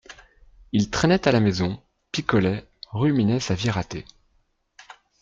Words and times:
il 0.71 0.89
traînait 0.89 1.27
à 1.27 1.31
la 1.31 1.39
maison, 1.39 1.79
picolait, 2.11 2.67
ruminait 2.91 3.39
sa 3.39 3.53
vie 3.53 3.69
ratée 3.69 4.03